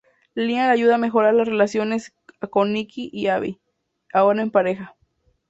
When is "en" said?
4.41-4.49